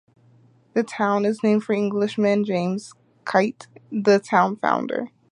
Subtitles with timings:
[0.73, 2.91] The town is named for Englishman James
[3.23, 5.09] Keyte, the town founder.